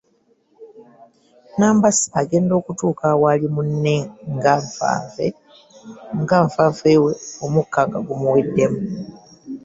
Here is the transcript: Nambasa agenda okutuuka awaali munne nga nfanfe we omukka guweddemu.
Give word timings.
Nambasa 1.57 2.05
agenda 2.21 2.53
okutuuka 2.59 3.03
awaali 3.13 3.47
munne 3.55 3.95
nga 6.21 6.37
nfanfe 6.45 6.91
we 7.03 7.13
omukka 7.45 7.81
guweddemu. 8.07 8.79